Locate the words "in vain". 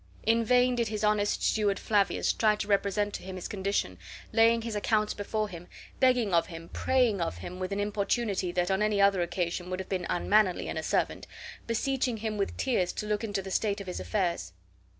0.23-0.73